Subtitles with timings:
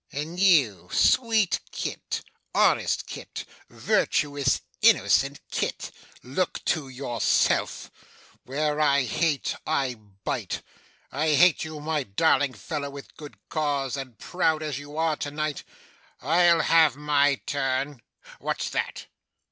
[0.11, 2.23] And you, sweet Kit,
[2.55, 5.91] honest Kit, virtuous, innocent Kit,
[6.23, 7.91] look to yourself.
[8.43, 9.93] Where I hate, I
[10.23, 10.63] bite.
[11.11, 15.29] I hate you, my darling fellow, with good cause, and proud as you are to
[15.29, 15.63] night,
[16.19, 18.01] I'll have my turn.
[18.39, 19.05] What's that?